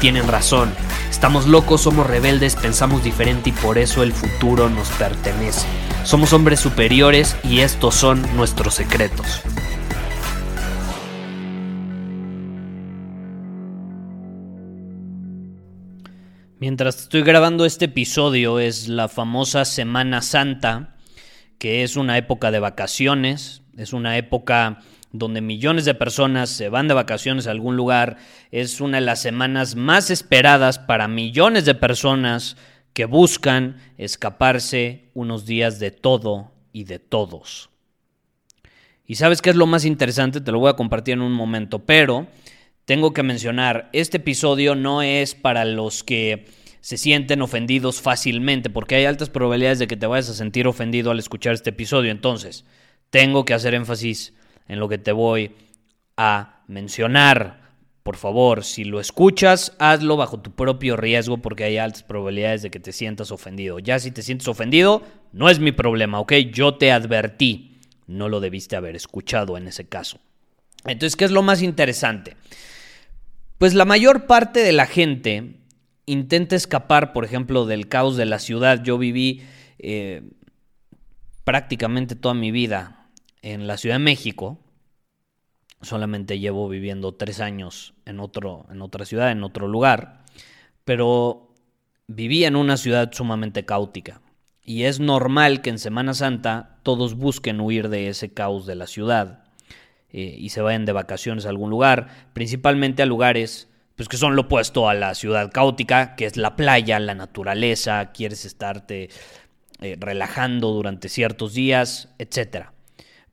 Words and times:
tienen 0.00 0.26
razón. 0.26 0.72
Estamos 1.10 1.46
locos, 1.46 1.82
somos 1.82 2.06
rebeldes, 2.06 2.56
pensamos 2.56 3.04
diferente 3.04 3.50
y 3.50 3.52
por 3.52 3.78
eso 3.78 4.02
el 4.02 4.12
futuro 4.12 4.70
nos 4.70 4.88
pertenece. 4.90 5.66
Somos 6.04 6.32
hombres 6.32 6.58
superiores 6.58 7.36
y 7.44 7.60
estos 7.60 7.94
son 7.94 8.24
nuestros 8.34 8.74
secretos. 8.74 9.42
Mientras 16.58 17.00
estoy 17.00 17.22
grabando 17.22 17.64
este 17.64 17.86
episodio 17.86 18.58
es 18.58 18.88
la 18.88 19.08
famosa 19.08 19.64
Semana 19.64 20.22
Santa, 20.22 20.96
que 21.58 21.82
es 21.82 21.96
una 21.96 22.18
época 22.18 22.50
de 22.50 22.58
vacaciones, 22.58 23.62
es 23.76 23.92
una 23.92 24.16
época 24.16 24.80
donde 25.12 25.40
millones 25.40 25.84
de 25.84 25.94
personas 25.94 26.50
se 26.50 26.68
van 26.68 26.88
de 26.88 26.94
vacaciones 26.94 27.46
a 27.46 27.50
algún 27.50 27.76
lugar, 27.76 28.16
es 28.50 28.80
una 28.80 28.98
de 28.98 29.04
las 29.06 29.20
semanas 29.20 29.74
más 29.74 30.10
esperadas 30.10 30.78
para 30.78 31.08
millones 31.08 31.64
de 31.64 31.74
personas 31.74 32.56
que 32.92 33.04
buscan 33.04 33.76
escaparse 33.98 35.10
unos 35.14 35.46
días 35.46 35.78
de 35.78 35.90
todo 35.90 36.52
y 36.72 36.84
de 36.84 36.98
todos. 36.98 37.70
Y 39.04 39.16
sabes 39.16 39.42
qué 39.42 39.50
es 39.50 39.56
lo 39.56 39.66
más 39.66 39.84
interesante, 39.84 40.40
te 40.40 40.52
lo 40.52 40.60
voy 40.60 40.70
a 40.70 40.76
compartir 40.76 41.14
en 41.14 41.22
un 41.22 41.32
momento, 41.32 41.80
pero 41.80 42.28
tengo 42.84 43.12
que 43.12 43.24
mencionar, 43.24 43.90
este 43.92 44.18
episodio 44.18 44.74
no 44.74 45.02
es 45.02 45.34
para 45.34 45.64
los 45.64 46.04
que 46.04 46.46
se 46.80 46.96
sienten 46.96 47.42
ofendidos 47.42 48.00
fácilmente, 48.00 48.70
porque 48.70 48.94
hay 48.94 49.04
altas 49.04 49.28
probabilidades 49.28 49.78
de 49.78 49.86
que 49.86 49.96
te 49.96 50.06
vayas 50.06 50.30
a 50.30 50.34
sentir 50.34 50.66
ofendido 50.66 51.10
al 51.10 51.18
escuchar 51.18 51.54
este 51.54 51.70
episodio. 51.70 52.10
Entonces, 52.10 52.64
tengo 53.10 53.44
que 53.44 53.54
hacer 53.54 53.74
énfasis 53.74 54.32
en 54.70 54.78
lo 54.78 54.88
que 54.88 54.98
te 54.98 55.10
voy 55.10 55.50
a 56.16 56.62
mencionar. 56.68 57.60
Por 58.04 58.16
favor, 58.16 58.62
si 58.62 58.84
lo 58.84 59.00
escuchas, 59.00 59.74
hazlo 59.80 60.16
bajo 60.16 60.38
tu 60.38 60.52
propio 60.52 60.96
riesgo 60.96 61.38
porque 61.38 61.64
hay 61.64 61.76
altas 61.76 62.04
probabilidades 62.04 62.62
de 62.62 62.70
que 62.70 62.78
te 62.78 62.92
sientas 62.92 63.32
ofendido. 63.32 63.80
Ya 63.80 63.98
si 63.98 64.12
te 64.12 64.22
sientes 64.22 64.46
ofendido, 64.46 65.02
no 65.32 65.50
es 65.50 65.58
mi 65.58 65.72
problema, 65.72 66.20
¿ok? 66.20 66.34
Yo 66.52 66.76
te 66.76 66.92
advertí. 66.92 67.80
No 68.06 68.28
lo 68.28 68.38
debiste 68.38 68.76
haber 68.76 68.94
escuchado 68.94 69.56
en 69.56 69.66
ese 69.66 69.88
caso. 69.88 70.18
Entonces, 70.84 71.16
¿qué 71.16 71.24
es 71.24 71.32
lo 71.32 71.42
más 71.42 71.62
interesante? 71.62 72.36
Pues 73.58 73.74
la 73.74 73.84
mayor 73.84 74.26
parte 74.26 74.60
de 74.60 74.72
la 74.72 74.86
gente 74.86 75.56
intenta 76.06 76.54
escapar, 76.54 77.12
por 77.12 77.24
ejemplo, 77.24 77.66
del 77.66 77.88
caos 77.88 78.16
de 78.16 78.24
la 78.24 78.38
ciudad. 78.38 78.84
Yo 78.84 78.98
viví 78.98 79.42
eh, 79.80 80.22
prácticamente 81.42 82.14
toda 82.14 82.34
mi 82.34 82.52
vida 82.52 82.99
en 83.42 83.66
la 83.66 83.76
Ciudad 83.76 83.96
de 83.96 84.04
México. 84.04 84.58
Solamente 85.82 86.38
llevo 86.38 86.68
viviendo 86.68 87.12
tres 87.12 87.40
años 87.40 87.94
en, 88.04 88.20
otro, 88.20 88.66
en 88.70 88.82
otra 88.82 89.04
ciudad, 89.04 89.30
en 89.30 89.44
otro 89.44 89.68
lugar. 89.68 90.24
Pero 90.84 91.54
viví 92.06 92.44
en 92.44 92.56
una 92.56 92.76
ciudad 92.76 93.10
sumamente 93.12 93.64
caótica. 93.64 94.20
Y 94.62 94.84
es 94.84 95.00
normal 95.00 95.62
que 95.62 95.70
en 95.70 95.78
Semana 95.78 96.14
Santa 96.14 96.78
todos 96.82 97.14
busquen 97.14 97.60
huir 97.60 97.88
de 97.88 98.08
ese 98.08 98.32
caos 98.32 98.66
de 98.66 98.74
la 98.74 98.86
ciudad. 98.86 99.44
Eh, 100.12 100.36
y 100.38 100.50
se 100.50 100.60
vayan 100.60 100.84
de 100.84 100.92
vacaciones 100.92 101.46
a 101.46 101.50
algún 101.50 101.70
lugar, 101.70 102.08
principalmente 102.32 103.02
a 103.02 103.06
lugares 103.06 103.68
pues, 104.00 104.08
que 104.08 104.16
son 104.16 104.34
lo 104.34 104.42
opuesto 104.42 104.88
a 104.88 104.94
la 104.94 105.14
ciudad 105.14 105.52
caótica, 105.52 106.16
que 106.16 106.24
es 106.24 106.38
la 106.38 106.56
playa, 106.56 106.98
la 106.98 107.14
naturaleza, 107.14 108.12
quieres 108.12 108.46
estarte 108.46 109.10
eh, 109.82 109.96
relajando 110.00 110.70
durante 110.70 111.10
ciertos 111.10 111.52
días, 111.52 112.08
etc. 112.18 112.68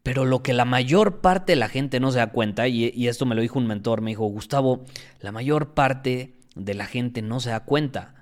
Pero 0.07 0.23
lo 0.23 0.41
que 0.41 0.53
la 0.53 0.63
mayor 0.63 1.19
parte 1.19 1.51
de 1.51 1.57
la 1.57 1.67
gente 1.67 1.99
no 1.99 2.13
se 2.13 2.19
da 2.19 2.27
cuenta, 2.27 2.65
y, 2.69 3.09
esto 3.09 3.25
me 3.25 3.35
lo 3.35 3.41
dijo 3.41 3.59
un 3.59 3.67
mentor, 3.67 3.99
me 3.99 4.11
dijo, 4.11 4.23
Gustavo, 4.23 4.85
la 5.19 5.33
mayor 5.33 5.73
parte 5.73 6.33
de 6.55 6.73
la 6.75 6.85
gente 6.85 7.21
no 7.21 7.41
se 7.41 7.49
da 7.49 7.65
cuenta 7.65 8.15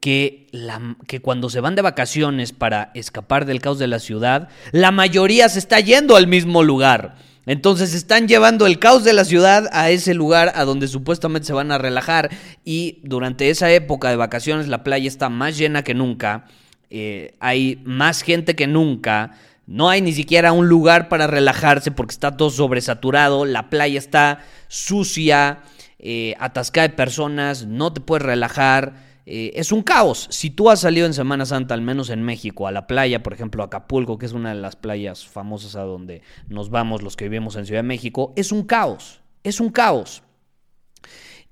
que, 0.00 0.48
la, 0.50 0.96
que, 1.06 1.20
cuando 1.20 1.48
se 1.48 1.60
van 1.60 1.76
de 1.76 1.82
vacaciones 1.82 2.50
para 2.50 2.90
escapar 2.94 3.44
del 3.46 3.60
caos 3.60 3.78
de 3.78 3.86
la 3.86 4.00
ciudad, 4.00 4.48
la 4.72 4.90
mayoría 4.90 5.48
se 5.48 5.60
está 5.60 5.78
yendo 5.78 6.16
al 6.16 6.26
mismo 6.26 6.64
lugar. 6.64 7.14
Entonces 7.46 7.94
están 7.94 8.26
llevando 8.26 8.66
el 8.66 8.80
caos 8.80 9.04
de 9.04 9.12
la 9.12 9.24
ciudad 9.24 9.68
a 9.70 9.90
ese 9.90 10.14
lugar 10.14 10.50
a 10.56 10.64
donde 10.64 10.88
supuestamente 10.88 11.46
se 11.46 11.52
van 11.52 11.70
a 11.70 11.78
relajar 11.78 12.30
y 12.64 12.98
durante 13.04 13.48
esa 13.48 13.70
época 13.70 14.10
de 14.10 14.16
vacaciones 14.16 14.66
la 14.66 14.82
playa 14.82 15.06
está 15.06 15.28
más 15.28 15.56
llena 15.56 15.84
que 15.84 15.94
nunca, 15.94 16.46
eh, 16.90 17.36
hay 17.38 17.80
más 17.84 18.22
gente 18.22 18.56
que 18.56 18.66
nunca, 18.66 19.38
no 19.70 19.88
hay 19.88 20.02
ni 20.02 20.12
siquiera 20.12 20.52
un 20.52 20.68
lugar 20.68 21.08
para 21.08 21.28
relajarse 21.28 21.92
porque 21.92 22.10
está 22.10 22.36
todo 22.36 22.50
sobresaturado, 22.50 23.44
la 23.44 23.70
playa 23.70 24.00
está 24.00 24.40
sucia, 24.66 25.60
eh, 26.00 26.34
atascada 26.40 26.88
de 26.88 26.94
personas, 26.94 27.66
no 27.66 27.92
te 27.92 28.00
puedes 28.00 28.26
relajar. 28.26 28.94
Eh, 29.26 29.52
es 29.54 29.70
un 29.70 29.84
caos. 29.84 30.26
Si 30.30 30.50
tú 30.50 30.70
has 30.70 30.80
salido 30.80 31.06
en 31.06 31.14
Semana 31.14 31.46
Santa, 31.46 31.74
al 31.74 31.82
menos 31.82 32.10
en 32.10 32.24
México, 32.24 32.66
a 32.66 32.72
la 32.72 32.88
playa, 32.88 33.22
por 33.22 33.32
ejemplo, 33.32 33.62
Acapulco, 33.62 34.18
que 34.18 34.26
es 34.26 34.32
una 34.32 34.52
de 34.52 34.60
las 34.60 34.74
playas 34.74 35.24
famosas 35.24 35.76
a 35.76 35.82
donde 35.82 36.22
nos 36.48 36.70
vamos 36.70 37.02
los 37.02 37.14
que 37.14 37.28
vivimos 37.28 37.54
en 37.54 37.64
Ciudad 37.64 37.82
de 37.82 37.86
México, 37.86 38.32
es 38.34 38.50
un 38.50 38.64
caos. 38.64 39.20
Es 39.44 39.60
un 39.60 39.70
caos. 39.70 40.24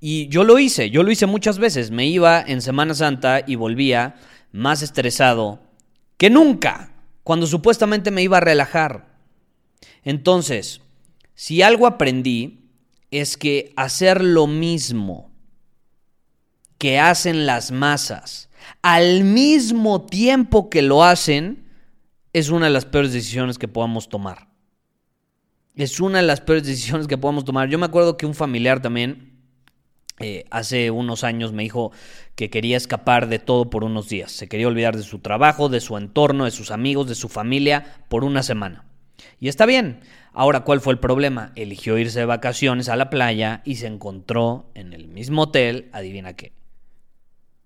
Y 0.00 0.26
yo 0.26 0.42
lo 0.42 0.58
hice, 0.58 0.90
yo 0.90 1.04
lo 1.04 1.12
hice 1.12 1.26
muchas 1.26 1.60
veces. 1.60 1.92
Me 1.92 2.08
iba 2.08 2.42
en 2.44 2.62
Semana 2.62 2.94
Santa 2.94 3.42
y 3.46 3.54
volvía 3.54 4.16
más 4.50 4.82
estresado 4.82 5.60
que 6.16 6.30
nunca, 6.30 6.97
cuando 7.28 7.46
supuestamente 7.46 8.10
me 8.10 8.22
iba 8.22 8.38
a 8.38 8.40
relajar. 8.40 9.06
Entonces, 10.02 10.80
si 11.34 11.60
algo 11.60 11.86
aprendí, 11.86 12.70
es 13.10 13.36
que 13.36 13.74
hacer 13.76 14.24
lo 14.24 14.46
mismo 14.46 15.30
que 16.78 16.98
hacen 16.98 17.44
las 17.44 17.70
masas 17.70 18.48
al 18.80 19.24
mismo 19.24 20.06
tiempo 20.06 20.70
que 20.70 20.80
lo 20.80 21.04
hacen 21.04 21.68
es 22.32 22.48
una 22.48 22.64
de 22.64 22.72
las 22.72 22.86
peores 22.86 23.12
decisiones 23.12 23.58
que 23.58 23.68
podamos 23.68 24.08
tomar. 24.08 24.48
Es 25.74 26.00
una 26.00 26.20
de 26.20 26.26
las 26.26 26.40
peores 26.40 26.64
decisiones 26.64 27.08
que 27.08 27.18
podamos 27.18 27.44
tomar. 27.44 27.68
Yo 27.68 27.78
me 27.78 27.84
acuerdo 27.84 28.16
que 28.16 28.24
un 28.24 28.34
familiar 28.34 28.80
también 28.80 29.37
eh, 30.20 30.44
hace 30.50 30.90
unos 30.90 31.24
años 31.24 31.52
me 31.52 31.62
dijo 31.62 31.92
que 32.34 32.50
quería 32.50 32.76
escapar 32.76 33.28
de 33.28 33.38
todo 33.38 33.70
por 33.70 33.84
unos 33.84 34.08
días. 34.08 34.32
Se 34.32 34.48
quería 34.48 34.68
olvidar 34.68 34.96
de 34.96 35.02
su 35.02 35.20
trabajo, 35.20 35.68
de 35.68 35.80
su 35.80 35.96
entorno, 35.96 36.44
de 36.44 36.50
sus 36.50 36.70
amigos, 36.70 37.08
de 37.08 37.14
su 37.14 37.28
familia 37.28 38.04
por 38.08 38.24
una 38.24 38.42
semana. 38.42 38.84
Y 39.40 39.48
está 39.48 39.66
bien. 39.66 40.00
Ahora, 40.32 40.60
¿cuál 40.60 40.80
fue 40.80 40.92
el 40.92 41.00
problema? 41.00 41.52
Eligió 41.56 41.98
irse 41.98 42.20
de 42.20 42.24
vacaciones 42.24 42.88
a 42.88 42.96
la 42.96 43.10
playa 43.10 43.62
y 43.64 43.76
se 43.76 43.86
encontró 43.86 44.70
en 44.74 44.92
el 44.92 45.08
mismo 45.08 45.42
hotel, 45.42 45.88
adivina 45.92 46.34
qué, 46.34 46.52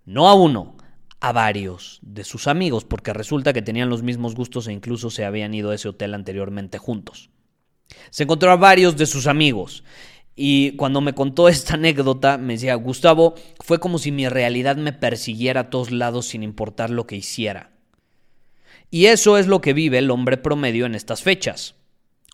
no 0.04 0.28
a 0.28 0.34
uno, 0.34 0.76
a 1.20 1.32
varios 1.32 2.00
de 2.02 2.24
sus 2.24 2.48
amigos, 2.48 2.84
porque 2.84 3.12
resulta 3.12 3.52
que 3.52 3.62
tenían 3.62 3.88
los 3.88 4.02
mismos 4.02 4.34
gustos 4.34 4.66
e 4.66 4.72
incluso 4.72 5.10
se 5.10 5.24
habían 5.24 5.54
ido 5.54 5.70
a 5.70 5.74
ese 5.74 5.88
hotel 5.88 6.14
anteriormente 6.14 6.78
juntos. 6.78 7.30
Se 8.10 8.24
encontró 8.24 8.50
a 8.50 8.56
varios 8.56 8.96
de 8.96 9.06
sus 9.06 9.26
amigos. 9.26 9.84
Y 10.34 10.76
cuando 10.76 11.00
me 11.00 11.14
contó 11.14 11.48
esta 11.48 11.74
anécdota, 11.74 12.38
me 12.38 12.54
decía, 12.54 12.74
Gustavo, 12.74 13.34
fue 13.60 13.78
como 13.78 13.98
si 13.98 14.12
mi 14.12 14.28
realidad 14.28 14.76
me 14.76 14.92
persiguiera 14.92 15.60
a 15.60 15.70
todos 15.70 15.90
lados 15.90 16.26
sin 16.26 16.42
importar 16.42 16.90
lo 16.90 17.06
que 17.06 17.16
hiciera. 17.16 17.72
Y 18.90 19.06
eso 19.06 19.38
es 19.38 19.46
lo 19.46 19.60
que 19.60 19.72
vive 19.72 19.98
el 19.98 20.10
hombre 20.10 20.36
promedio 20.36 20.86
en 20.86 20.94
estas 20.94 21.22
fechas. 21.22 21.74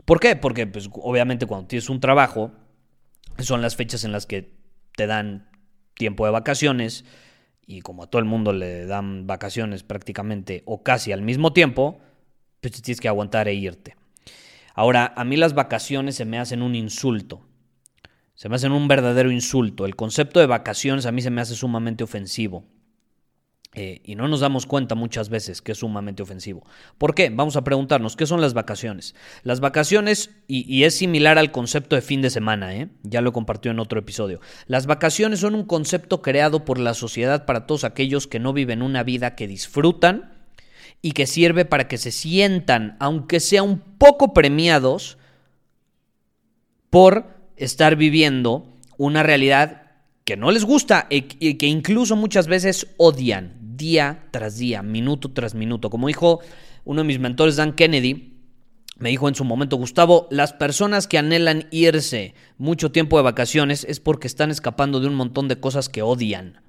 ¿Por 0.04 0.20
qué? 0.20 0.36
Porque 0.36 0.66
pues, 0.66 0.88
obviamente 0.92 1.46
cuando 1.46 1.68
tienes 1.68 1.88
un 1.88 2.00
trabajo, 2.00 2.52
son 3.38 3.62
las 3.62 3.76
fechas 3.76 4.04
en 4.04 4.12
las 4.12 4.26
que 4.26 4.54
te 4.96 5.06
dan 5.06 5.48
tiempo 5.94 6.24
de 6.24 6.32
vacaciones, 6.32 7.04
y 7.68 7.82
como 7.82 8.04
a 8.04 8.06
todo 8.06 8.20
el 8.20 8.24
mundo 8.24 8.52
le 8.54 8.86
dan 8.86 9.26
vacaciones 9.26 9.82
prácticamente 9.82 10.62
o 10.64 10.82
casi 10.82 11.12
al 11.12 11.20
mismo 11.20 11.52
tiempo, 11.52 12.00
pues 12.62 12.80
tienes 12.80 12.98
que 12.98 13.08
aguantar 13.08 13.46
e 13.46 13.54
irte. 13.54 13.94
Ahora, 14.74 15.12
a 15.16 15.24
mí 15.24 15.36
las 15.36 15.54
vacaciones 15.54 16.14
se 16.16 16.24
me 16.24 16.38
hacen 16.38 16.62
un 16.62 16.74
insulto. 16.74 17.46
Se 18.38 18.48
me 18.48 18.54
hacen 18.54 18.70
un 18.70 18.86
verdadero 18.86 19.32
insulto. 19.32 19.84
El 19.84 19.96
concepto 19.96 20.38
de 20.38 20.46
vacaciones 20.46 21.06
a 21.06 21.10
mí 21.12 21.22
se 21.22 21.30
me 21.30 21.40
hace 21.40 21.56
sumamente 21.56 22.04
ofensivo. 22.04 22.64
Eh, 23.74 24.00
y 24.04 24.14
no 24.14 24.28
nos 24.28 24.38
damos 24.38 24.64
cuenta 24.64 24.94
muchas 24.94 25.28
veces 25.28 25.60
que 25.60 25.72
es 25.72 25.78
sumamente 25.78 26.22
ofensivo. 26.22 26.64
¿Por 26.98 27.16
qué? 27.16 27.30
Vamos 27.30 27.56
a 27.56 27.64
preguntarnos, 27.64 28.14
¿qué 28.14 28.26
son 28.26 28.40
las 28.40 28.54
vacaciones? 28.54 29.16
Las 29.42 29.58
vacaciones, 29.58 30.30
y, 30.46 30.84
es 30.84 30.94
similar 30.94 31.36
al 31.36 31.50
concepto 31.50 31.96
de 31.96 32.02
fin 32.02 32.22
de 32.22 32.30
semana, 32.30 32.76
¿eh? 32.76 32.90
ya 33.02 33.22
lo 33.22 33.32
compartió 33.32 33.72
en 33.72 33.80
otro 33.80 33.98
episodio. 33.98 34.40
Las 34.68 34.86
vacaciones 34.86 35.40
son 35.40 35.56
un 35.56 35.64
concepto 35.64 36.22
creado 36.22 36.64
por 36.64 36.78
la 36.78 36.94
sociedad 36.94 37.44
para 37.44 37.66
todos 37.66 37.82
aquellos 37.82 38.28
que 38.28 38.38
no 38.38 38.52
viven 38.52 38.82
una 38.82 39.02
vida 39.02 39.34
que 39.34 39.48
disfrutan 39.48 40.46
y 41.02 41.10
que 41.10 41.26
sirve 41.26 41.64
para 41.64 41.88
que 41.88 41.98
se 41.98 42.12
sientan, 42.12 42.96
aunque 43.00 43.40
sea 43.40 43.64
un 43.64 43.80
poco 43.80 44.32
premiados, 44.32 45.18
por 46.88 47.37
estar 47.58 47.96
viviendo 47.96 48.76
una 48.96 49.22
realidad 49.22 49.82
que 50.24 50.36
no 50.36 50.50
les 50.50 50.64
gusta 50.64 51.06
y 51.10 51.54
que 51.54 51.66
incluso 51.66 52.16
muchas 52.16 52.46
veces 52.46 52.88
odian 52.98 53.58
día 53.78 54.26
tras 54.30 54.58
día, 54.58 54.82
minuto 54.82 55.30
tras 55.30 55.54
minuto. 55.54 55.88
Como 55.88 56.08
dijo 56.08 56.40
uno 56.84 57.00
de 57.00 57.06
mis 57.06 57.18
mentores, 57.18 57.56
Dan 57.56 57.72
Kennedy, 57.72 58.34
me 58.98 59.10
dijo 59.10 59.28
en 59.28 59.34
su 59.34 59.44
momento, 59.44 59.76
Gustavo, 59.76 60.26
las 60.30 60.52
personas 60.52 61.06
que 61.06 61.18
anhelan 61.18 61.68
irse 61.70 62.34
mucho 62.58 62.92
tiempo 62.92 63.16
de 63.16 63.22
vacaciones 63.22 63.84
es 63.84 64.00
porque 64.00 64.26
están 64.26 64.50
escapando 64.50 65.00
de 65.00 65.06
un 65.06 65.14
montón 65.14 65.48
de 65.48 65.60
cosas 65.60 65.88
que 65.88 66.02
odian. 66.02 66.60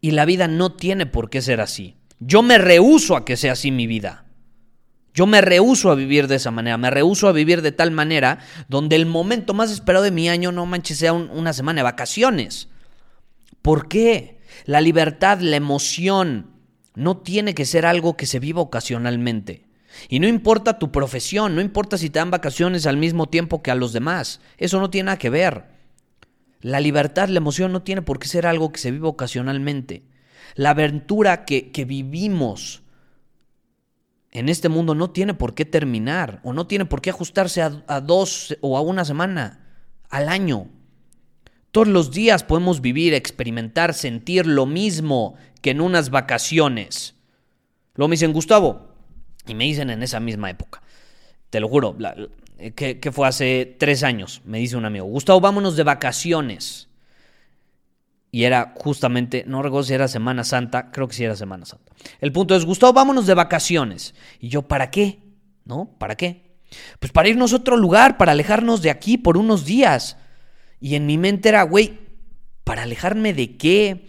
Y 0.00 0.12
la 0.12 0.26
vida 0.26 0.46
no 0.46 0.72
tiene 0.72 1.06
por 1.06 1.30
qué 1.30 1.42
ser 1.42 1.60
así. 1.60 1.96
Yo 2.20 2.42
me 2.42 2.58
rehuso 2.58 3.16
a 3.16 3.24
que 3.24 3.36
sea 3.36 3.52
así 3.52 3.72
mi 3.72 3.86
vida. 3.86 4.26
Yo 5.18 5.26
me 5.26 5.40
rehuso 5.40 5.90
a 5.90 5.96
vivir 5.96 6.28
de 6.28 6.36
esa 6.36 6.52
manera, 6.52 6.78
me 6.78 6.90
rehuso 6.90 7.26
a 7.26 7.32
vivir 7.32 7.60
de 7.60 7.72
tal 7.72 7.90
manera 7.90 8.38
donde 8.68 8.94
el 8.94 9.04
momento 9.04 9.52
más 9.52 9.72
esperado 9.72 10.04
de 10.04 10.12
mi 10.12 10.28
año 10.28 10.52
no 10.52 10.64
manches 10.64 10.98
sea 10.98 11.12
una 11.12 11.52
semana 11.52 11.80
de 11.80 11.82
vacaciones. 11.82 12.68
¿Por 13.60 13.88
qué? 13.88 14.38
La 14.64 14.80
libertad, 14.80 15.40
la 15.40 15.56
emoción, 15.56 16.52
no 16.94 17.16
tiene 17.16 17.56
que 17.56 17.64
ser 17.64 17.84
algo 17.84 18.16
que 18.16 18.26
se 18.26 18.38
viva 18.38 18.60
ocasionalmente. 18.60 19.66
Y 20.08 20.20
no 20.20 20.28
importa 20.28 20.78
tu 20.78 20.92
profesión, 20.92 21.56
no 21.56 21.62
importa 21.62 21.98
si 21.98 22.10
te 22.10 22.20
dan 22.20 22.30
vacaciones 22.30 22.86
al 22.86 22.96
mismo 22.96 23.28
tiempo 23.28 23.60
que 23.60 23.72
a 23.72 23.74
los 23.74 23.92
demás, 23.92 24.40
eso 24.56 24.78
no 24.78 24.88
tiene 24.88 25.06
nada 25.06 25.18
que 25.18 25.30
ver. 25.30 25.64
La 26.60 26.78
libertad, 26.78 27.28
la 27.28 27.38
emoción 27.38 27.72
no 27.72 27.82
tiene 27.82 28.02
por 28.02 28.20
qué 28.20 28.28
ser 28.28 28.46
algo 28.46 28.70
que 28.70 28.78
se 28.78 28.92
viva 28.92 29.08
ocasionalmente. 29.08 30.04
La 30.54 30.70
aventura 30.70 31.44
que, 31.44 31.72
que 31.72 31.84
vivimos, 31.84 32.84
en 34.30 34.48
este 34.48 34.68
mundo 34.68 34.94
no 34.94 35.10
tiene 35.10 35.34
por 35.34 35.54
qué 35.54 35.64
terminar 35.64 36.40
o 36.44 36.52
no 36.52 36.66
tiene 36.66 36.84
por 36.84 37.00
qué 37.00 37.10
ajustarse 37.10 37.62
a, 37.62 38.00
dos 38.00 38.56
o 38.60 38.76
a 38.76 38.80
una 38.80 39.04
semana, 39.04 39.66
al 40.10 40.28
año. 40.28 40.68
Todos 41.70 41.88
los 41.88 42.10
días 42.10 42.44
podemos 42.44 42.80
vivir, 42.80 43.14
experimentar, 43.14 43.94
sentir 43.94 44.46
lo 44.46 44.66
mismo 44.66 45.36
que 45.62 45.70
en 45.70 45.80
unas 45.80 46.10
vacaciones. 46.10 47.14
Luego 47.94 48.08
me 48.08 48.14
dicen, 48.14 48.32
Gustavo, 48.32 48.88
y 49.46 49.54
me 49.54 49.64
dicen 49.64 49.90
en 49.90 50.02
esa 50.02 50.20
misma 50.20 50.50
época, 50.50 50.82
te 51.50 51.60
lo 51.60 51.68
juro, 51.68 51.96
que, 52.74 53.00
que 53.00 53.12
fue 53.12 53.26
hace 53.26 53.76
tres 53.78 54.02
años, 54.02 54.42
me 54.44 54.58
dice 54.58 54.76
un 54.76 54.84
amigo, 54.84 55.06
Gustavo, 55.06 55.40
vámonos 55.40 55.76
de 55.76 55.84
vacaciones. 55.84 56.87
Y 58.30 58.44
era 58.44 58.74
justamente, 58.76 59.44
no 59.46 59.62
recuerdo 59.62 59.84
si 59.84 59.94
era 59.94 60.06
Semana 60.06 60.44
Santa, 60.44 60.90
creo 60.90 61.08
que 61.08 61.14
sí 61.14 61.24
era 61.24 61.34
Semana 61.34 61.64
Santa. 61.64 61.92
El 62.20 62.32
punto 62.32 62.54
es, 62.54 62.64
Gustavo, 62.64 62.92
vámonos 62.92 63.26
de 63.26 63.34
vacaciones. 63.34 64.14
Y 64.38 64.48
yo, 64.48 64.62
¿para 64.62 64.90
qué? 64.90 65.20
¿No? 65.64 65.96
¿Para 65.98 66.16
qué? 66.16 66.58
Pues 66.98 67.12
para 67.12 67.28
irnos 67.28 67.52
a 67.52 67.56
otro 67.56 67.76
lugar, 67.76 68.18
para 68.18 68.32
alejarnos 68.32 68.82
de 68.82 68.90
aquí 68.90 69.16
por 69.16 69.38
unos 69.38 69.64
días. 69.64 70.18
Y 70.80 70.94
en 70.94 71.06
mi 71.06 71.16
mente 71.16 71.48
era, 71.48 71.62
güey, 71.62 71.98
¿para 72.64 72.82
alejarme 72.82 73.32
de 73.32 73.56
qué? 73.56 74.06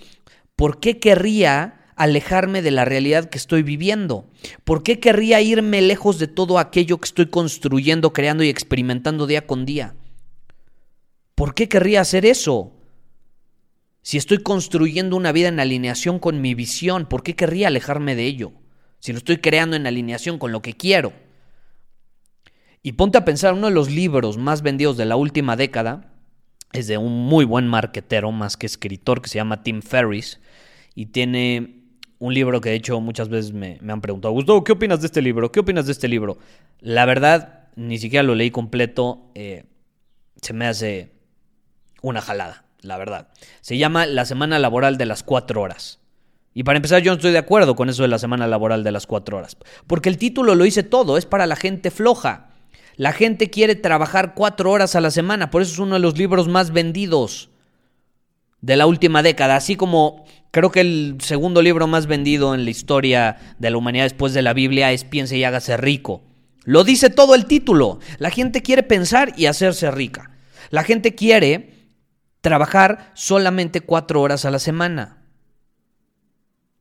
¿Por 0.56 0.81
qué 0.81 1.00
querría 1.00 1.75
alejarme 1.95 2.62
de 2.62 2.71
la 2.71 2.86
realidad 2.86 3.30
que 3.30 3.38
estoy 3.38 3.63
viviendo? 3.63 4.30
¿Por 4.66 4.83
qué 4.83 5.00
querría 5.00 5.42
irme 5.42 5.81
lejos 5.81 6.19
de 6.19 6.27
todo 6.27 6.60
aquello 6.60 6.98
que 6.98 7.06
estoy 7.06 7.27
construyendo, 7.27 8.12
creando 8.12 8.44
y 8.44 8.50
experimentando 8.50 9.27
día 9.27 9.48
con 9.48 9.66
día? 9.66 9.95
¿Por 11.36 11.56
qué 11.56 11.69
querría 11.69 12.01
hacer 12.01 12.25
eso? 12.25 12.74
Si 14.01 14.17
estoy 14.17 14.39
construyendo 14.39 15.15
una 15.15 15.31
vida 15.31 15.49
en 15.49 15.59
alineación 15.59 16.19
con 16.19 16.41
mi 16.41 16.55
visión, 16.55 17.05
¿por 17.05 17.23
qué 17.23 17.35
querría 17.35 17.67
alejarme 17.67 18.15
de 18.15 18.25
ello? 18.25 18.53
Si 18.99 19.11
lo 19.11 19.17
estoy 19.17 19.37
creando 19.37 19.75
en 19.75 19.87
alineación 19.87 20.39
con 20.39 20.51
lo 20.51 20.61
que 20.61 20.73
quiero. 20.73 21.13
Y 22.81 22.93
ponte 22.93 23.17
a 23.17 23.25
pensar, 23.25 23.53
uno 23.53 23.67
de 23.67 23.73
los 23.73 23.89
libros 23.91 24.37
más 24.37 24.61
vendidos 24.61 24.95
de 24.97 25.05
la 25.05 25.17
última 25.17 25.55
década 25.57 26.13
es 26.71 26.87
de 26.87 26.97
un 26.97 27.25
muy 27.25 27.45
buen 27.45 27.67
marquetero, 27.67 28.31
más 28.31 28.55
que 28.55 28.65
escritor, 28.65 29.21
que 29.21 29.29
se 29.29 29.35
llama 29.35 29.63
Tim 29.63 29.81
Ferriss, 29.81 30.39
y 30.95 31.07
tiene 31.07 31.83
un 32.19 32.33
libro 32.33 32.61
que 32.61 32.69
de 32.69 32.75
hecho 32.75 32.99
muchas 33.01 33.27
veces 33.29 33.53
me, 33.53 33.79
han 33.87 34.01
preguntado, 34.01 34.33
Gustavo, 34.33 34.63
¿qué 34.63 34.73
opinas 34.73 35.01
de 35.01 35.07
este 35.07 35.21
libro? 35.21 35.51
¿Qué 35.51 35.59
opinas 35.59 35.85
de 35.87 35.91
este 35.91 36.07
libro? 36.07 36.37
La 36.79 37.05
verdad, 37.05 37.69
ni 37.75 37.97
siquiera 37.97 38.23
lo 38.23 38.35
leí 38.35 38.51
completo, 38.51 39.31
eh, 39.35 39.65
se 40.41 40.53
me 40.53 40.67
hace 40.67 41.11
una 42.01 42.21
jalada 42.21 42.69
la 42.81 42.97
verdad. 42.97 43.27
Se 43.61 43.77
llama 43.77 44.05
la 44.05 44.25
semana 44.25 44.59
laboral 44.59 44.97
de 44.97 45.05
las 45.05 45.23
cuatro 45.23 45.61
horas. 45.61 45.99
Y 46.53 46.63
para 46.63 46.77
empezar, 46.77 47.01
yo 47.01 47.11
no 47.11 47.15
estoy 47.15 47.31
de 47.31 47.37
acuerdo 47.37 47.75
con 47.75 47.89
eso 47.89 48.01
de 48.01 48.07
la 48.07 48.19
semana 48.19 48.47
laboral 48.47 48.83
de 48.83 48.91
las 48.91 49.07
cuatro 49.07 49.37
horas. 49.37 49.57
Porque 49.87 50.09
el 50.09 50.17
título 50.17 50.55
lo 50.55 50.65
hice 50.65 50.83
todo, 50.83 51.17
es 51.17 51.25
para 51.25 51.45
la 51.45 51.55
gente 51.55 51.91
floja. 51.91 52.49
La 52.95 53.13
gente 53.13 53.49
quiere 53.49 53.75
trabajar 53.75 54.33
cuatro 54.33 54.71
horas 54.71 54.95
a 54.95 55.01
la 55.01 55.11
semana, 55.11 55.51
por 55.51 55.61
eso 55.61 55.71
es 55.71 55.79
uno 55.79 55.93
de 55.93 56.01
los 56.01 56.17
libros 56.17 56.47
más 56.47 56.71
vendidos 56.71 57.49
de 58.61 58.75
la 58.75 58.87
última 58.87 59.23
década. 59.23 59.55
Así 59.55 59.75
como 59.75 60.25
creo 60.51 60.71
que 60.71 60.81
el 60.81 61.17
segundo 61.21 61.61
libro 61.61 61.87
más 61.87 62.07
vendido 62.07 62.53
en 62.53 62.65
la 62.65 62.71
historia 62.71 63.37
de 63.57 63.69
la 63.69 63.77
humanidad 63.77 64.03
después 64.03 64.33
de 64.33 64.41
la 64.41 64.53
Biblia 64.53 64.91
es 64.91 65.05
Piense 65.05 65.37
y 65.37 65.43
hágase 65.45 65.77
rico. 65.77 66.23
Lo 66.65 66.83
dice 66.83 67.09
todo 67.09 67.35
el 67.35 67.45
título. 67.45 67.99
La 68.17 68.31
gente 68.31 68.61
quiere 68.61 68.83
pensar 68.83 69.33
y 69.37 69.45
hacerse 69.45 69.91
rica. 69.91 70.31
La 70.69 70.83
gente 70.83 71.15
quiere 71.15 71.78
trabajar 72.41 73.12
solamente 73.13 73.81
cuatro 73.81 74.21
horas 74.21 74.45
a 74.45 74.51
la 74.51 74.59
semana. 74.59 75.18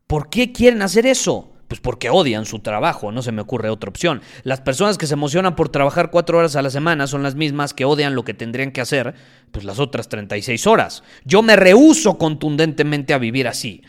¿Por 0.07 0.31
qué 0.31 0.53
quieren 0.53 0.83
hacer 0.83 1.07
eso? 1.07 1.53
Pues 1.69 1.81
porque 1.81 2.09
odian 2.09 2.47
su 2.47 2.61
trabajo, 2.61 3.13
no 3.13 3.21
se 3.21 3.31
me 3.31 3.43
ocurre 3.43 3.69
otra 3.69 3.91
opción. 3.91 4.23
Las 4.43 4.63
personas 4.63 4.97
que 4.97 5.07
se 5.07 5.13
emocionan 5.13 5.55
por 5.55 5.69
trabajar 5.69 6.11
cuatro 6.11 6.39
horas 6.39 6.57
a 6.57 6.63
la 6.63 6.71
semana 6.71 7.07
son 7.07 7.23
las 7.23 7.35
mismas 7.35 7.75
que 7.75 7.85
odian 7.85 8.15
lo 8.15 8.25
que 8.25 8.33
tendrían 8.33 8.73
que 8.73 8.81
hacer, 8.81 9.15
pues 9.51 9.67
las 9.67 9.79
otras 9.79 10.09
36 10.09 10.67
horas. 10.67 11.03
Yo 11.25 11.43
me 11.43 11.57
rehuso 11.57 12.17
contundentemente 12.17 13.13
a 13.13 13.19
vivir 13.19 13.47
así. 13.49 13.83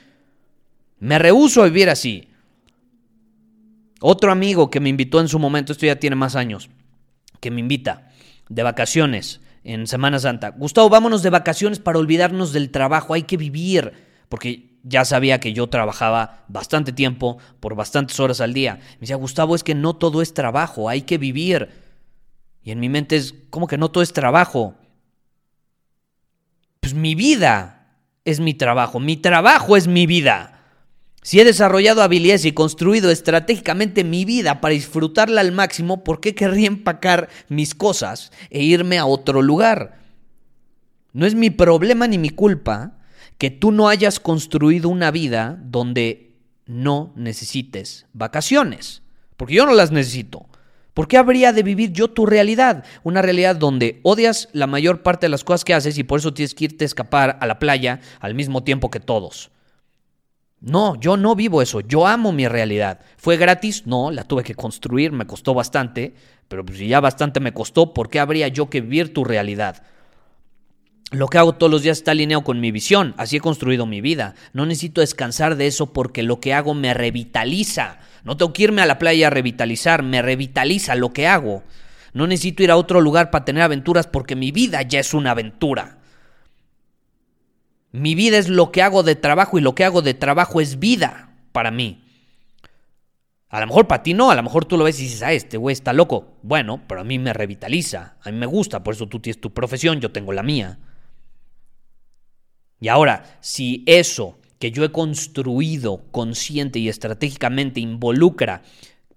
Me 0.99 1.19
rehuso 1.19 1.61
a 1.61 1.65
vivir 1.65 1.89
así. 1.89 2.27
Otro 4.01 4.31
amigo 4.31 4.69
que 4.69 4.81
me 4.81 4.89
invitó 4.89 5.21
en 5.21 5.29
su 5.29 5.39
momento, 5.39 5.71
esto 5.71 5.85
ya 5.85 5.97
tiene 5.97 6.17
más 6.17 6.35
años, 6.35 6.69
que 7.39 7.51
me 7.51 7.61
invita 7.61 8.11
de 8.49 8.63
vacaciones 8.63 9.39
en 9.63 9.87
Semana 9.87 10.19
Santa. 10.19 10.49
Gustavo, 10.49 10.89
vámonos 10.89 11.23
de 11.23 11.29
vacaciones 11.29 11.79
para 11.79 11.99
olvidarnos 11.99 12.53
del 12.53 12.71
trabajo, 12.71 13.13
hay 13.13 13.23
que 13.23 13.37
vivir, 13.37 13.93
porque 14.29 14.79
ya 14.83 15.05
sabía 15.05 15.39
que 15.39 15.53
yo 15.53 15.67
trabajaba 15.67 16.45
bastante 16.47 16.93
tiempo, 16.93 17.37
por 17.59 17.75
bastantes 17.75 18.19
horas 18.19 18.41
al 18.41 18.53
día. 18.53 18.75
Me 18.93 19.01
decía, 19.01 19.15
Gustavo, 19.15 19.55
es 19.55 19.63
que 19.63 19.75
no 19.75 19.95
todo 19.95 20.21
es 20.21 20.33
trabajo, 20.33 20.89
hay 20.89 21.01
que 21.01 21.17
vivir. 21.17 21.69
Y 22.63 22.71
en 22.71 22.79
mi 22.79 22.89
mente 22.89 23.15
es, 23.15 23.33
¿cómo 23.49 23.67
que 23.67 23.77
no 23.77 23.89
todo 23.89 24.03
es 24.03 24.13
trabajo? 24.13 24.75
Pues 26.79 26.93
mi 26.93 27.15
vida 27.15 27.87
es 28.25 28.39
mi 28.39 28.53
trabajo, 28.53 28.99
mi 28.99 29.17
trabajo 29.17 29.75
es 29.75 29.87
mi 29.87 30.05
vida. 30.05 30.58
Si 31.21 31.39
he 31.39 31.45
desarrollado 31.45 32.01
habilidades 32.01 32.45
y 32.45 32.53
construido 32.53 33.11
estratégicamente 33.11 34.03
mi 34.03 34.23
vida 34.23 34.61
para 34.61 34.73
disfrutarla 34.73 35.41
al 35.41 35.51
máximo, 35.51 36.03
¿por 36.03 36.21
qué 36.21 36.33
querría 36.33 36.67
empacar 36.67 37.29
mis 37.49 37.75
cosas 37.75 38.31
e 38.49 38.63
irme 38.63 38.97
a 38.97 39.05
otro 39.05 39.41
lugar? 39.41 39.99
No 41.11 41.25
es 41.25 41.35
mi 41.35 41.49
problema 41.49 42.07
ni 42.07 42.17
mi 42.17 42.29
culpa 42.29 42.97
que 43.37 43.49
tú 43.51 43.71
no 43.71 43.89
hayas 43.89 44.19
construido 44.19 44.89
una 44.89 45.11
vida 45.11 45.59
donde 45.63 46.35
no 46.65 47.11
necesites 47.15 48.05
vacaciones, 48.13 49.01
porque 49.35 49.55
yo 49.55 49.65
no 49.65 49.73
las 49.73 49.91
necesito. 49.91 50.45
¿Por 50.93 51.07
qué 51.07 51.17
habría 51.17 51.53
de 51.53 51.63
vivir 51.63 51.91
yo 51.93 52.09
tu 52.09 52.25
realidad? 52.25 52.83
Una 53.03 53.21
realidad 53.21 53.55
donde 53.55 53.99
odias 54.03 54.49
la 54.53 54.67
mayor 54.67 55.01
parte 55.01 55.25
de 55.25 55.29
las 55.29 55.43
cosas 55.43 55.63
que 55.63 55.73
haces 55.73 55.97
y 55.97 56.03
por 56.03 56.19
eso 56.19 56.33
tienes 56.33 56.53
que 56.53 56.65
irte 56.65 56.83
a 56.83 56.87
escapar 56.87 57.37
a 57.41 57.47
la 57.47 57.59
playa 57.59 58.01
al 58.19 58.35
mismo 58.35 58.63
tiempo 58.63 58.89
que 58.89 58.99
todos. 58.99 59.51
No, 60.61 60.99
yo 60.99 61.15
no 61.15 61.35
vivo 61.35 61.61
eso, 61.61 61.79
yo 61.79 62.05
amo 62.05 62.33
mi 62.33 62.47
realidad. 62.47 62.99
¿Fue 63.17 63.37
gratis? 63.37 63.87
No, 63.87 64.11
la 64.11 64.25
tuve 64.25 64.43
que 64.43 64.55
construir, 64.55 65.13
me 65.13 65.25
costó 65.25 65.53
bastante, 65.53 66.15
pero 66.49 66.65
pues 66.65 66.79
si 66.79 66.87
ya 66.87 66.99
bastante 66.99 67.39
me 67.39 67.53
costó, 67.53 67.93
¿por 67.93 68.09
qué 68.09 68.19
habría 68.19 68.49
yo 68.49 68.69
que 68.69 68.81
vivir 68.81 69.13
tu 69.13 69.23
realidad? 69.23 69.83
Lo 71.11 71.27
que 71.27 71.37
hago 71.37 71.53
todos 71.53 71.71
los 71.71 71.81
días 71.81 71.97
está 71.97 72.11
alineado 72.11 72.43
con 72.43 72.59
mi 72.59 72.71
visión, 72.71 73.15
así 73.17 73.37
he 73.37 73.41
construido 73.41 73.85
mi 73.85 74.01
vida. 74.01 74.35
No 74.53 74.65
necesito 74.65 75.01
descansar 75.01 75.55
de 75.55 75.65
eso 75.65 75.93
porque 75.93 76.23
lo 76.23 76.39
que 76.39 76.53
hago 76.53 76.73
me 76.73 76.93
revitaliza. 76.93 77.99
No 78.23 78.35
tengo 78.35 78.53
que 78.53 78.63
irme 78.63 78.81
a 78.81 78.85
la 78.85 78.99
playa 78.99 79.27
a 79.27 79.31
revitalizar, 79.31 80.03
me 80.03 80.21
revitaliza 80.21 80.93
lo 80.95 81.13
que 81.13 81.25
hago. 81.25 81.63
No 82.13 82.27
necesito 82.27 82.63
ir 82.63 82.69
a 82.69 82.77
otro 82.77 83.01
lugar 83.01 83.31
para 83.31 83.45
tener 83.45 83.63
aventuras 83.63 84.07
porque 84.07 84.35
mi 84.35 84.51
vida 84.51 84.81
ya 84.81 84.99
es 84.99 85.13
una 85.13 85.31
aventura. 85.31 85.98
Mi 87.91 88.15
vida 88.15 88.37
es 88.37 88.49
lo 88.49 88.71
que 88.71 88.81
hago 88.81 89.03
de 89.03 89.15
trabajo 89.15 89.57
y 89.57 89.61
lo 89.61 89.75
que 89.75 89.83
hago 89.83 90.01
de 90.01 90.13
trabajo 90.13 90.61
es 90.61 90.79
vida 90.79 91.35
para 91.51 91.71
mí. 91.71 92.03
A 93.49 93.59
lo 93.59 93.67
mejor 93.67 93.87
para 93.87 94.03
ti 94.03 94.13
no, 94.13 94.29
a 94.29 94.35
lo 94.35 94.43
mejor 94.43 94.65
tú 94.65 94.77
lo 94.77 94.83
ves 94.83 94.99
y 94.99 95.03
dices, 95.03 95.23
ah, 95.23 95.33
este 95.33 95.57
güey 95.57 95.73
está 95.73 95.91
loco. 95.91 96.37
Bueno, 96.43 96.83
pero 96.87 97.01
a 97.01 97.03
mí 97.03 97.17
me 97.17 97.33
revitaliza, 97.33 98.17
a 98.21 98.31
mí 98.31 98.37
me 98.37 98.45
gusta, 98.45 98.83
por 98.83 98.93
eso 98.93 99.07
tú 99.07 99.19
tienes 99.19 99.41
tu 99.41 99.51
profesión, 99.53 99.99
yo 99.99 100.11
tengo 100.11 100.33
la 100.33 100.43
mía. 100.43 100.77
Y 102.79 102.89
ahora, 102.89 103.37
si 103.41 103.83
eso 103.87 104.37
que 104.59 104.71
yo 104.71 104.83
he 104.83 104.91
construido 104.91 106.03
consciente 106.11 106.77
y 106.77 106.89
estratégicamente 106.89 107.79
involucra, 107.79 108.61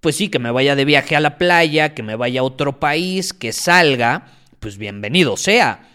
pues 0.00 0.16
sí, 0.16 0.28
que 0.28 0.38
me 0.38 0.50
vaya 0.50 0.74
de 0.74 0.84
viaje 0.84 1.14
a 1.14 1.20
la 1.20 1.36
playa, 1.36 1.94
que 1.94 2.02
me 2.02 2.16
vaya 2.16 2.40
a 2.40 2.44
otro 2.44 2.80
país, 2.80 3.32
que 3.34 3.52
salga, 3.52 4.32
pues 4.60 4.78
bienvenido 4.78 5.36
sea. 5.36 5.91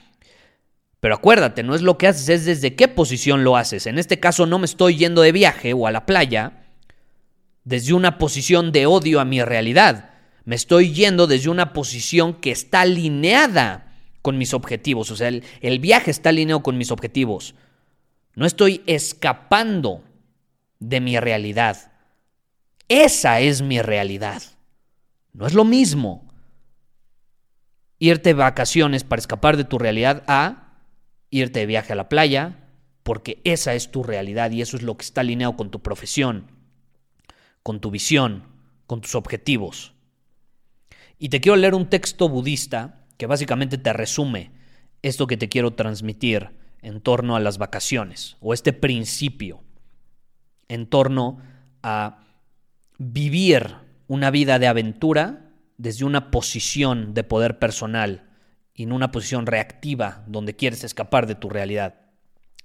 Pero 0.99 1.15
acuérdate, 1.15 1.63
no 1.63 1.75
es 1.75 1.81
lo 1.81 1.97
que 1.97 2.07
haces, 2.07 2.29
es 2.29 2.45
desde 2.45 2.75
qué 2.75 2.87
posición 2.87 3.43
lo 3.43 3.55
haces. 3.55 3.85
En 3.85 3.99
este 3.99 4.19
caso 4.19 4.45
no 4.45 4.59
me 4.59 4.65
estoy 4.65 4.97
yendo 4.97 5.21
de 5.21 5.31
viaje 5.31 5.73
o 5.73 5.87
a 5.87 5.91
la 5.91 6.05
playa 6.05 6.63
desde 7.63 7.93
una 7.93 8.17
posición 8.17 8.71
de 8.71 8.85
odio 8.85 9.19
a 9.19 9.25
mi 9.25 9.43
realidad. 9.43 10.11
Me 10.45 10.55
estoy 10.55 10.93
yendo 10.93 11.27
desde 11.27 11.49
una 11.49 11.73
posición 11.73 12.33
que 12.33 12.51
está 12.51 12.81
alineada 12.81 13.93
con 14.21 14.37
mis 14.37 14.53
objetivos. 14.53 15.11
O 15.11 15.15
sea, 15.15 15.27
el, 15.27 15.79
viaje 15.79 16.09
está 16.09 16.29
alineado 16.29 16.63
con 16.63 16.77
mis 16.77 16.91
objetivos. 16.91 17.55
No 18.35 18.45
estoy 18.45 18.81
escapando 18.87 20.03
de 20.79 21.01
mi 21.01 21.19
realidad. 21.19 21.91
Esa 22.87 23.39
es 23.41 23.61
mi 23.61 23.81
realidad. 23.81 24.41
No 25.33 25.45
es 25.45 25.53
lo 25.53 25.65
mismo 25.65 26.25
irte 27.99 28.29
de 28.29 28.33
vacaciones 28.35 29.03
para 29.03 29.19
escapar 29.19 29.57
de 29.57 29.65
tu 29.65 29.77
realidad 29.77 30.23
a 30.27 30.66
irte 31.29 31.59
de 31.59 31.65
viaje 31.65 31.93
a 31.93 31.95
la 31.95 32.09
playa, 32.09 32.69
porque 33.03 33.41
esa 33.43 33.73
es 33.73 33.91
tu 33.91 34.03
realidad 34.03 34.51
y 34.51 34.61
eso 34.61 34.77
es 34.77 34.83
lo 34.83 34.97
que 34.97 35.05
está 35.05 35.21
alineado 35.21 35.55
con 35.55 35.71
tu 35.71 35.81
profesión 35.81 36.57
con 37.67 37.81
tu 37.81 37.91
visión, 37.91 38.43
con 38.85 39.01
tus 39.01 39.13
objetivos. 39.13 39.91
Y 41.19 41.27
te 41.27 41.41
quiero 41.41 41.57
leer 41.57 41.75
un 41.75 41.89
texto 41.89 42.29
budista 42.29 43.03
que 43.17 43.25
básicamente 43.25 43.77
te 43.77 43.91
resume 43.91 44.51
esto 45.01 45.27
que 45.27 45.35
te 45.35 45.49
quiero 45.49 45.73
transmitir 45.73 46.51
en 46.81 47.01
torno 47.01 47.35
a 47.35 47.41
las 47.41 47.57
vacaciones, 47.57 48.37
o 48.39 48.53
este 48.53 48.71
principio 48.71 49.65
en 50.69 50.87
torno 50.87 51.41
a 51.83 52.23
vivir 52.99 53.75
una 54.07 54.31
vida 54.31 54.59
de 54.59 54.67
aventura 54.67 55.51
desde 55.77 56.05
una 56.05 56.31
posición 56.31 57.13
de 57.13 57.25
poder 57.25 57.59
personal 57.59 58.26
y 58.77 58.83
en 58.83 58.93
una 58.93 59.11
posición 59.11 59.47
reactiva 59.47 60.23
donde 60.27 60.55
quieres 60.55 60.85
escapar 60.85 61.27
de 61.27 61.35
tu 61.35 61.49
realidad. 61.49 61.95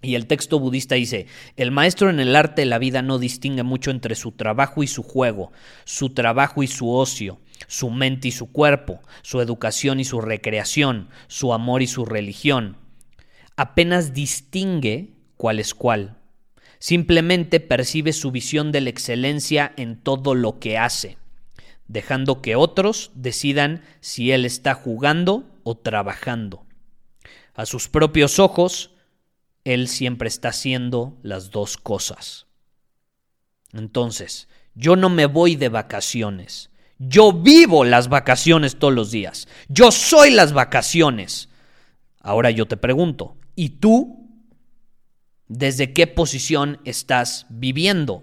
Y 0.02 0.14
el 0.14 0.26
texto 0.26 0.58
budista 0.58 0.96
dice, 0.96 1.26
el 1.56 1.70
maestro 1.70 2.10
en 2.10 2.20
el 2.20 2.36
arte 2.36 2.62
de 2.62 2.66
la 2.66 2.78
vida 2.78 3.02
no 3.02 3.18
distingue 3.18 3.62
mucho 3.62 3.90
entre 3.90 4.14
su 4.14 4.32
trabajo 4.32 4.82
y 4.82 4.88
su 4.88 5.02
juego, 5.02 5.52
su 5.84 6.10
trabajo 6.10 6.62
y 6.62 6.66
su 6.66 6.90
ocio, 6.92 7.40
su 7.66 7.88
mente 7.88 8.28
y 8.28 8.32
su 8.32 8.52
cuerpo, 8.52 9.00
su 9.22 9.40
educación 9.40 10.00
y 10.00 10.04
su 10.04 10.20
recreación, 10.20 11.08
su 11.28 11.54
amor 11.54 11.82
y 11.82 11.86
su 11.86 12.04
religión. 12.04 12.76
Apenas 13.56 14.12
distingue 14.12 15.14
cuál 15.36 15.60
es 15.60 15.72
cuál. 15.72 16.18
Simplemente 16.78 17.60
percibe 17.60 18.12
su 18.12 18.32
visión 18.32 18.70
de 18.70 18.82
la 18.82 18.90
excelencia 18.90 19.72
en 19.76 19.96
todo 19.96 20.34
lo 20.34 20.58
que 20.58 20.76
hace, 20.76 21.16
dejando 21.92 22.40
que 22.40 22.56
otros 22.56 23.10
decidan 23.14 23.84
si 24.00 24.32
él 24.32 24.46
está 24.46 24.74
jugando 24.74 25.44
o 25.62 25.76
trabajando. 25.76 26.64
A 27.54 27.66
sus 27.66 27.88
propios 27.88 28.38
ojos, 28.38 28.92
él 29.64 29.88
siempre 29.88 30.28
está 30.28 30.48
haciendo 30.48 31.18
las 31.22 31.50
dos 31.50 31.76
cosas. 31.76 32.46
Entonces, 33.72 34.48
yo 34.74 34.96
no 34.96 35.10
me 35.10 35.26
voy 35.26 35.56
de 35.56 35.68
vacaciones. 35.68 36.70
Yo 36.98 37.32
vivo 37.32 37.84
las 37.84 38.08
vacaciones 38.08 38.78
todos 38.78 38.94
los 38.94 39.10
días. 39.10 39.46
Yo 39.68 39.90
soy 39.90 40.30
las 40.30 40.54
vacaciones. 40.54 41.50
Ahora 42.20 42.50
yo 42.50 42.66
te 42.66 42.78
pregunto, 42.78 43.36
¿y 43.54 43.70
tú? 43.70 44.30
¿Desde 45.46 45.92
qué 45.92 46.06
posición 46.06 46.80
estás 46.84 47.44
viviendo? 47.50 48.22